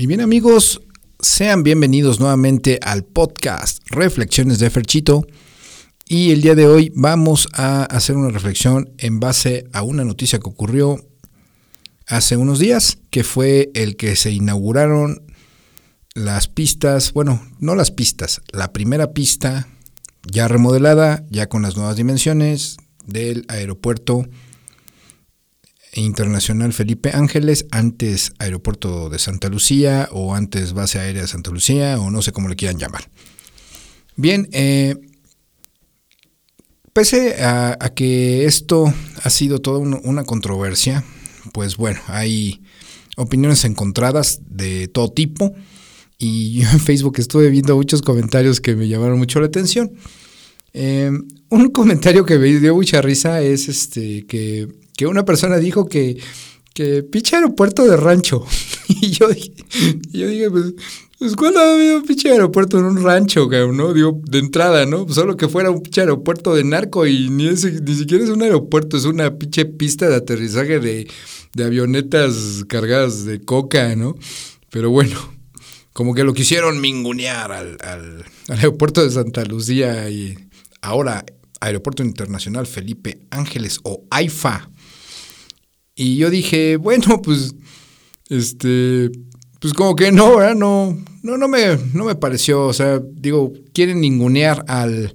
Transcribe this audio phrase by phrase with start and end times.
[0.00, 0.80] Y bien amigos,
[1.18, 5.26] sean bienvenidos nuevamente al podcast Reflexiones de Ferchito.
[6.06, 10.38] Y el día de hoy vamos a hacer una reflexión en base a una noticia
[10.38, 11.04] que ocurrió
[12.06, 15.26] hace unos días, que fue el que se inauguraron
[16.14, 19.66] las pistas, bueno, no las pistas, la primera pista
[20.30, 24.28] ya remodelada, ya con las nuevas dimensiones del aeropuerto
[26.00, 31.98] Internacional Felipe Ángeles, antes Aeropuerto de Santa Lucía o antes Base Aérea de Santa Lucía
[31.98, 33.10] o no sé cómo le quieran llamar.
[34.16, 34.96] Bien, eh,
[36.92, 38.92] pese a, que esto
[39.22, 41.04] ha sido toda una controversia,
[41.52, 42.62] pues bueno, hay
[43.16, 45.54] opiniones encontradas de todo tipo
[46.18, 49.92] y yo en Facebook estuve viendo muchos comentarios que me llamaron mucho la atención.
[50.74, 51.10] Eh,
[51.48, 56.20] un comentario que me dio mucha risa es este que que una persona dijo que,
[56.74, 58.44] que pinche aeropuerto de rancho.
[58.88, 59.28] y yo,
[60.10, 60.74] yo dije, pues,
[61.20, 63.94] pues ¿cuándo ha habido un pinche aeropuerto en un rancho, ¿no?
[63.94, 65.08] Digo, de entrada, ¿no?
[65.08, 68.96] Solo que fuera un pinche aeropuerto de narco y ni, ni siquiera es un aeropuerto,
[68.96, 71.08] es una pinche pista de aterrizaje de,
[71.54, 74.16] de avionetas cargadas de coca, ¿no?
[74.70, 75.16] Pero bueno,
[75.92, 80.36] como que lo quisieron mingunear al, al aeropuerto de Santa Lucía y
[80.82, 81.24] ahora
[81.60, 84.70] Aeropuerto Internacional Felipe Ángeles o AIFA.
[85.98, 87.54] Y yo dije, bueno, pues,
[88.30, 89.10] este,
[89.60, 90.54] pues como que no, ¿verdad?
[90.54, 95.14] No, no, no me, no me pareció, o sea, digo, quieren ningunear al,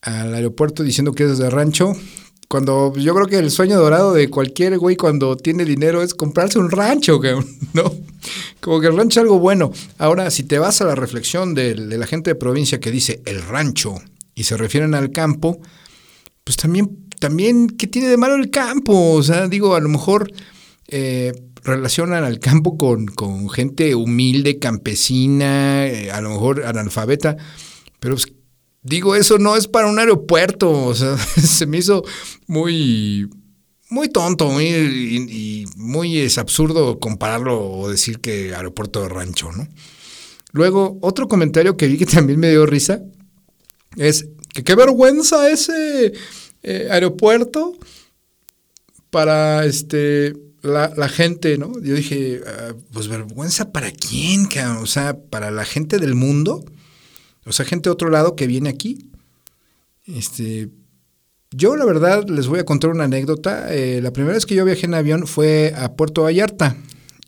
[0.00, 1.92] al aeropuerto diciendo que es de rancho,
[2.46, 6.60] cuando yo creo que el sueño dorado de cualquier güey cuando tiene dinero es comprarse
[6.60, 7.20] un rancho,
[7.72, 7.92] ¿no?
[8.60, 9.72] Como que el rancho es algo bueno.
[9.98, 13.20] Ahora, si te vas a la reflexión de, de la gente de provincia que dice
[13.24, 13.96] el rancho
[14.36, 15.58] y se refieren al campo,
[16.44, 19.14] pues también también, ¿qué tiene de malo el campo?
[19.14, 20.30] O sea, digo, a lo mejor
[20.88, 27.38] eh, relacionan al campo con, gente humilde, campesina, eh, a lo mejor analfabeta,
[27.98, 28.26] pero pues,
[28.82, 32.04] digo, eso no es para un aeropuerto, o sea, se me hizo
[32.46, 33.30] muy,
[33.88, 39.66] muy tonto muy, y, muy es absurdo compararlo o decir que aeropuerto de rancho, ¿no?
[40.52, 43.00] Luego, otro comentario que vi que también me dio risa
[43.96, 46.12] es que qué vergüenza ese
[46.64, 47.76] eh, aeropuerto
[49.10, 51.72] para este la, gente, ¿no?
[51.80, 54.48] Yo dije, ah, pues vergüenza para quién,
[54.80, 56.64] O sea, para la gente del mundo,
[57.44, 59.10] o sea, gente de otro lado que viene aquí.
[60.06, 60.70] Este,
[61.50, 63.74] yo la verdad les voy a contar una anécdota.
[63.74, 66.76] Eh, la primera vez que yo viajé en avión fue a Puerto Vallarta.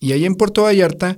[0.00, 1.16] Y ahí en Puerto Vallarta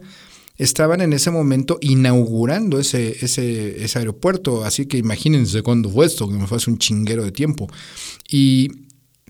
[0.58, 6.28] estaban en ese momento inaugurando ese, ese, ese aeropuerto, así que imagínense cuándo fue esto,
[6.28, 7.69] que me fue hace un chinguero de tiempo.
[8.28, 8.69] Y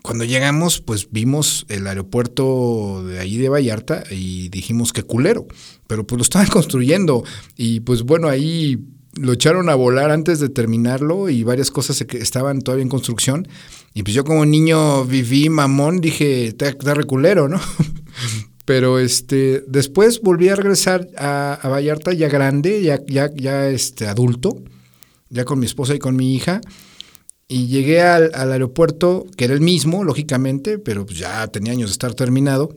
[0.01, 5.47] cuando llegamos, pues vimos el aeropuerto de ahí de Vallarta y dijimos que culero,
[5.87, 7.23] pero pues lo estaban construyendo
[7.55, 8.79] y pues bueno, ahí
[9.13, 13.47] lo echaron a volar antes de terminarlo y varias cosas estaban todavía en construcción.
[13.93, 17.59] Y pues yo como niño viví mamón, dije, está, está reculero, ¿no?
[18.69, 24.61] Pero este, después volví a regresar a, Vallarta ya grande, ya, ya, ya este, adulto,
[25.31, 26.61] ya con mi esposa y con mi hija.
[27.47, 31.93] Y llegué al, aeropuerto, que era el mismo, lógicamente, pero pues ya tenía años de
[31.93, 32.71] estar terminado.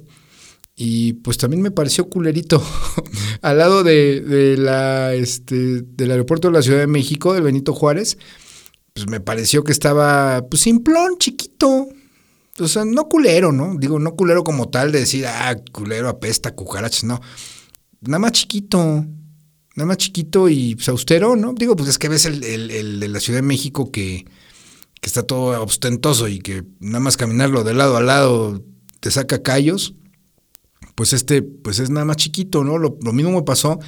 [0.74, 2.64] Y pues también me pareció culerito.
[3.42, 7.74] al lado de, de, la, este, del aeropuerto de la Ciudad de México, del Benito
[7.74, 8.16] Juárez,
[8.94, 11.88] pues me pareció que estaba pues simplón, chiquito
[12.58, 13.76] o sea, no culero, ¿no?
[13.78, 17.20] Digo, no culero como tal de decir, ah, culero apesta, cucarachas, no.
[18.02, 21.54] Nada más chiquito, nada más chiquito y pues, austero, ¿no?
[21.54, 24.26] Digo, pues es que ves el, el, de la Ciudad de México que,
[25.00, 28.62] que, está todo ostentoso y que nada más caminarlo de lado a lado
[29.00, 29.94] te saca callos.
[30.94, 32.76] Pues este, pues es nada más chiquito, ¿no?
[32.76, 33.78] Lo, lo mismo me pasó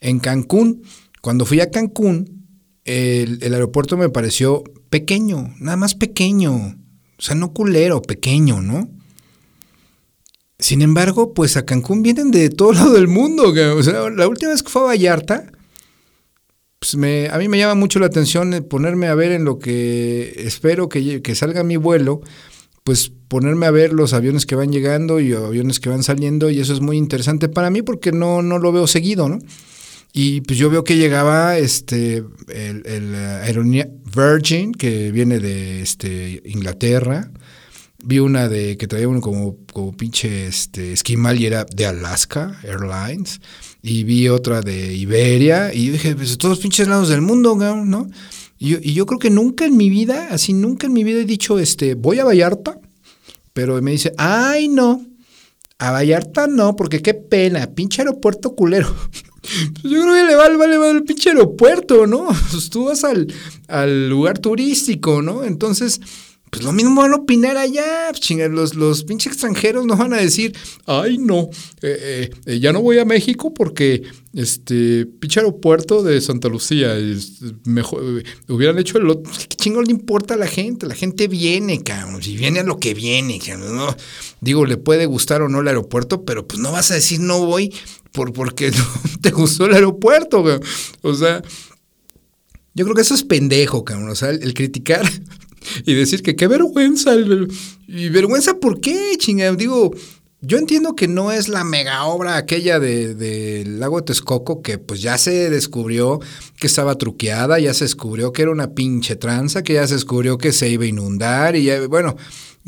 [0.00, 0.82] en Cancún.
[1.20, 2.46] Cuando fui a Cancún,
[2.84, 6.78] el, el aeropuerto me pareció pequeño, nada más pequeño.
[7.18, 8.88] O sea, no culero, pequeño, ¿no?
[10.58, 13.52] Sin embargo, pues a Cancún vienen de todo lado del mundo.
[13.76, 15.50] O sea, la última vez que fue a Vallarta,
[16.78, 20.32] pues me, a mí me llama mucho la atención ponerme a ver en lo que
[20.46, 22.20] espero que, que salga mi vuelo,
[22.84, 26.60] pues ponerme a ver los aviones que van llegando y aviones que van saliendo y
[26.60, 29.38] eso es muy interesante para mí porque no, no lo veo seguido, ¿no?
[30.12, 36.42] Y pues yo veo que llegaba este el, el aerolínea Virgin, que viene de este,
[36.44, 37.30] Inglaterra.
[38.02, 42.58] Vi una de que traía uno como, como pinche este, esquimal y era de Alaska
[42.62, 43.40] Airlines.
[43.82, 45.74] Y vi otra de Iberia.
[45.74, 48.08] Y dije, pues de todos pinches lados del mundo, ¿no?
[48.58, 51.20] Y yo, y yo creo que nunca en mi vida, así nunca en mi vida
[51.20, 52.80] he dicho, este, voy a Vallarta.
[53.52, 55.04] Pero me dice, ay, no,
[55.78, 58.94] A Vallarta no, porque qué pena, pinche aeropuerto culero.
[59.82, 62.28] Yo creo que le vale, vale, vale el pinche aeropuerto, ¿no?
[62.50, 63.32] Pues tú vas al,
[63.68, 65.44] al lugar turístico, ¿no?
[65.44, 66.00] Entonces,
[66.50, 70.16] pues lo mismo van a opinar allá, chinga, los, los pinches extranjeros no van a
[70.16, 70.56] decir,
[70.86, 71.50] ay no,
[71.82, 74.02] eh, eh, ya no voy a México porque
[74.32, 76.96] este pinche aeropuerto de Santa Lucía,
[77.64, 80.86] mejor, eh, hubieran hecho el otro, ¿qué chingo le importa a la gente?
[80.86, 83.94] La gente viene, cabrón, si viene a lo que viene, cabrón,
[84.40, 87.44] digo, le puede gustar o no el aeropuerto, pero pues no vas a decir no
[87.44, 87.74] voy
[88.12, 88.72] por, porque
[89.20, 90.44] te gustó el aeropuerto,
[91.02, 91.42] o sea...
[92.74, 94.08] Yo creo que eso es pendejo, cabrón.
[94.08, 95.02] O sea, el criticar
[95.84, 97.14] y decir que qué vergüenza.
[97.86, 99.52] ¿Y vergüenza por qué, chinga?
[99.52, 99.92] Digo,
[100.40, 104.78] yo entiendo que no es la mega obra aquella del de, lago de Texcoco que
[104.78, 106.20] pues ya se descubrió
[106.56, 110.38] que estaba truqueada, ya se descubrió que era una pinche tranza, que ya se descubrió
[110.38, 112.14] que se iba a inundar y ya, bueno,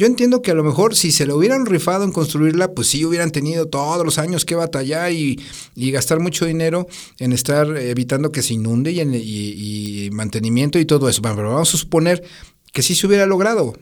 [0.00, 3.04] yo entiendo que a lo mejor si se lo hubieran rifado en construirla, pues sí
[3.04, 5.38] hubieran tenido todos los años que batallar y,
[5.76, 6.87] y gastar mucho dinero
[7.19, 11.20] en estar evitando que se inunde y, en, y, mantenimiento y todo eso.
[11.20, 12.25] Bueno, pero vamos a suponer
[12.72, 13.75] que si se hubiera logrado.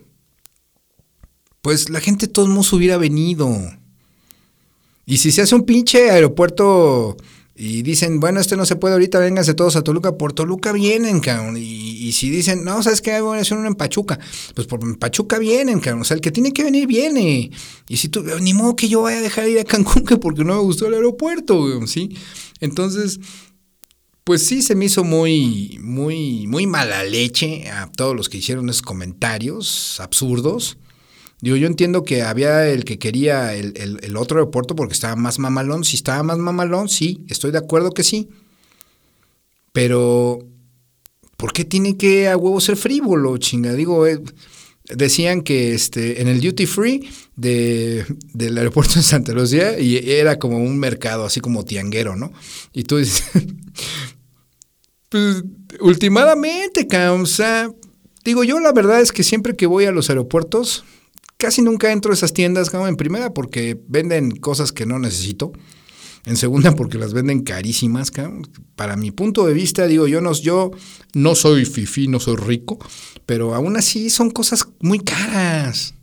[1.63, 3.51] Pues la gente de todos modos hubiera venido.
[5.07, 7.17] Y si se hace un pinche aeropuerto
[7.61, 11.19] y dicen, bueno, este no se puede ahorita, vénganse todos a Toluca, por Toluca vienen,
[11.19, 11.57] cabrón.
[11.59, 13.21] Y, si dicen, no, ¿sabes qué?
[13.21, 14.19] Voy a hacer uno en Pachuca.
[14.55, 16.03] Pues por Pachuca vienen, cabrón.
[16.03, 17.51] O sea, el que tiene que venir, viene.
[17.89, 20.17] Y si tú, ni modo que yo vaya a dejar de ir a Cancún, que
[20.19, 22.17] porque no me gustó el aeropuerto, ¿sí?
[22.61, 23.19] Entonces,
[24.29, 28.69] pues sí se me hizo muy, muy, muy mala leche a todos los que hicieron
[28.69, 30.77] esos comentarios absurdos.
[31.41, 35.83] Digo, yo entiendo que había el que quería el, otro aeropuerto porque estaba más mamalón.
[35.83, 38.29] Si estaba más mamalón, sí, estoy de acuerdo que sí.
[39.73, 40.41] Pero,
[41.39, 43.73] ¿por qué tiene que a huevo ser frívolo, chinga?
[43.73, 44.21] Digo, eh,
[44.95, 48.05] decían que este, en el duty free de,
[48.35, 52.31] del aeropuerto de Santa Lucía y era como un mercado, así como tianguero, ¿no?
[52.75, 53.25] Y tú dices,
[55.09, 55.43] Pues,
[55.81, 57.71] últimamente, o sea,
[58.25, 60.85] digo, yo la verdad es que siempre que voy a los aeropuertos,
[61.39, 65.53] casi nunca entro a esas tiendas, en primera porque venden cosas que no necesito.
[66.27, 68.13] En segunda, porque las venden carísimas.
[68.77, 70.73] Para mi punto de vista, digo, yo no, yo
[71.15, 72.79] no soy fifi, no soy rico,
[73.25, 75.95] pero aún así son cosas muy caras.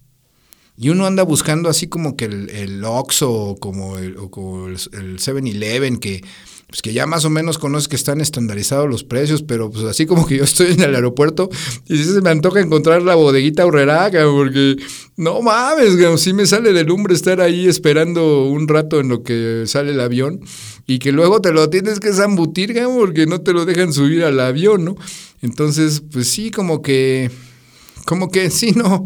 [0.78, 4.78] Y uno anda buscando así como que el, el Oxxo como el, o como el
[4.78, 6.22] 7-Eleven, que
[6.68, 10.06] pues que ya más o menos conoces que están estandarizados los precios, pero pues así
[10.06, 11.50] como que yo estoy en el aeropuerto
[11.88, 14.76] y si se me antoja encontrar la bodeguita horreraca, porque
[15.16, 19.64] no mames, si me sale de lumbre estar ahí esperando un rato en lo que
[19.68, 20.42] sale el avión
[20.88, 24.40] y que luego te lo tienes que zambutir, porque no te lo dejan subir al
[24.40, 24.96] avión, ¿no?
[25.42, 27.30] Entonces, pues sí, como que,
[28.06, 29.06] como que sí, no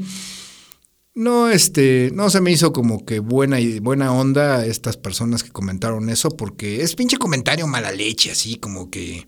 [1.20, 5.52] no, este, no se me hizo como que buena, y buena onda estas personas que
[5.52, 9.28] comentaron eso, porque es pinche comentario mala leche, así como que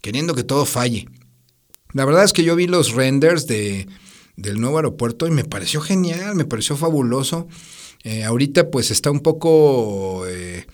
[0.00, 1.08] queriendo que todo falle.
[1.94, 3.88] La verdad es que yo vi los renders de,
[4.36, 7.48] del nuevo aeropuerto y me pareció genial, me pareció fabuloso.
[8.04, 10.66] Eh, ahorita pues está un poco eh,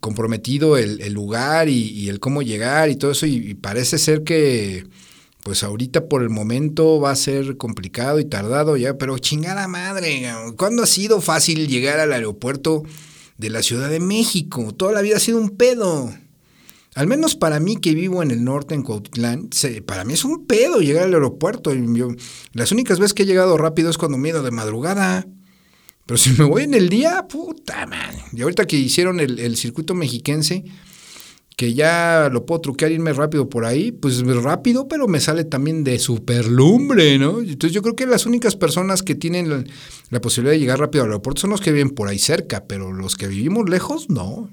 [0.00, 4.86] comprometido el, lugar y, el cómo llegar y todo eso y parece ser que
[5.44, 10.26] pues ahorita por el momento va a ser complicado y tardado ya, pero chingada madre,
[10.56, 12.82] ¿cuándo ha sido fácil llegar al aeropuerto
[13.36, 14.72] de la Ciudad de México?
[14.74, 16.10] Toda la vida ha sido un pedo.
[16.94, 19.50] Al menos para mí que vivo en el norte, en Cuautitlán,
[19.84, 21.72] para mí es un pedo llegar al aeropuerto.
[22.54, 25.26] las únicas veces que he llegado rápido es cuando me he ido de madrugada.
[26.06, 28.22] Pero si me voy en el día, puta madre.
[28.32, 30.64] Y ahorita que hicieron el, el circuito mexiquense,
[31.56, 35.84] que ya lo puedo truquear irme rápido por ahí, pues rápido, pero me sale también
[35.84, 37.40] de superlumbre, ¿no?
[37.40, 39.66] Entonces yo creo que las únicas personas que tienen
[40.10, 42.92] la, posibilidad de llegar rápido al aeropuerto son los que viven por ahí cerca, pero
[42.92, 44.50] los que vivimos lejos, no.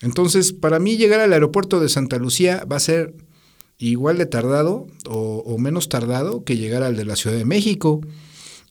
[0.00, 3.14] Entonces, para mí llegar al aeropuerto de Santa Lucía va a ser
[3.78, 8.00] igual de tardado o, o menos tardado que llegar al de la Ciudad de México.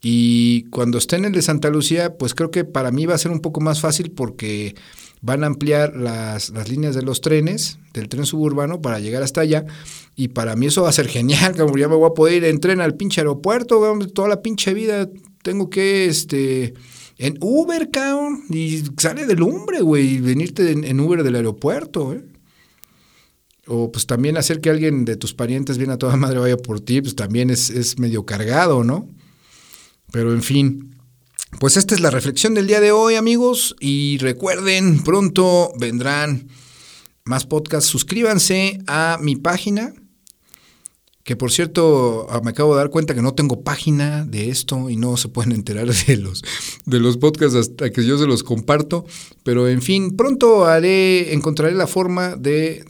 [0.02, 3.20] Y cuando esté en el de Santa Lucía, pues creo que para mí va a
[3.20, 4.76] ser un poco más fácil porque
[5.22, 9.42] van a ampliar las, las, líneas de los trenes, del tren suburbano, para llegar hasta
[9.42, 9.66] allá.
[10.16, 12.46] Y para mí eso va a ser genial, como ya me voy a poder ir
[12.46, 15.08] en tren al pinche aeropuerto, toda la pinche vida
[15.44, 16.74] tengo que, este,
[17.18, 22.24] en Uber, cabrón, y sale del lumbre, güey, venirte en, Uber del aeropuerto, ¿eh?
[23.68, 26.82] O pues también hacer que alguien de tus parientes viene a toda madre vaya por
[26.82, 29.08] ti, pues también es, es medio cargado, ¿no?
[30.12, 30.96] Pero en fin,
[31.62, 33.76] pues esta es la reflexión del día de hoy, amigos.
[33.80, 36.48] Y recuerden, pronto vendrán
[37.24, 37.88] más podcasts.
[37.88, 39.94] Suscríbanse a mi página.
[41.24, 44.90] que por cierto, ah, me acabo de dar cuenta que no tengo página de esto
[44.90, 46.42] y no se pueden enterar de los,
[46.88, 49.06] de los podcasts hasta que yo se los comparto.
[49.44, 52.86] Pero en fin, pronto haré, encontraré la forma de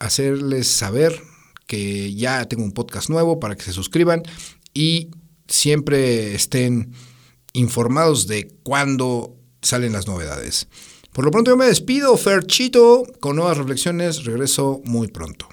[0.00, 1.22] hacerles saber
[1.68, 4.24] que ya tengo un podcast nuevo para que se suscriban
[4.74, 5.10] y
[5.46, 6.90] siempre estén
[7.56, 10.68] informados de cuándo salen las novedades.
[11.12, 15.48] Por lo pronto yo me despido, Ferchito, con nuevas reflexiones, regreso muy pronto.